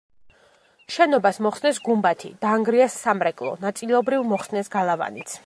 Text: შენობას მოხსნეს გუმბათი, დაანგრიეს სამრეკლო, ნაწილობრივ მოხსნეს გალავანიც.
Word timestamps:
შენობას 0.95 1.39
მოხსნეს 1.47 1.81
გუმბათი, 1.89 2.33
დაანგრიეს 2.47 2.97
სამრეკლო, 3.03 3.53
ნაწილობრივ 3.67 4.27
მოხსნეს 4.33 4.75
გალავანიც. 4.79 5.39